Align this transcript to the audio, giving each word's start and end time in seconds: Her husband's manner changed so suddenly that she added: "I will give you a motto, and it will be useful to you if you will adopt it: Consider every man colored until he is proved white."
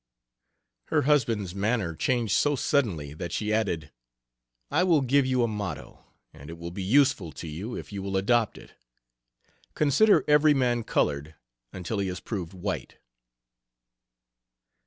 Her 0.85 1.03
husband's 1.03 1.53
manner 1.53 1.93
changed 1.95 2.33
so 2.33 2.55
suddenly 2.55 3.13
that 3.13 3.31
she 3.31 3.53
added: 3.53 3.91
"I 4.71 4.83
will 4.83 5.01
give 5.01 5.27
you 5.27 5.43
a 5.43 5.47
motto, 5.47 6.03
and 6.33 6.49
it 6.49 6.57
will 6.57 6.71
be 6.71 6.81
useful 6.81 7.31
to 7.33 7.47
you 7.47 7.75
if 7.75 7.93
you 7.93 8.01
will 8.01 8.17
adopt 8.17 8.57
it: 8.57 8.73
Consider 9.75 10.25
every 10.27 10.55
man 10.55 10.83
colored 10.85 11.35
until 11.71 11.99
he 11.99 12.07
is 12.09 12.19
proved 12.19 12.55
white." 12.55 12.97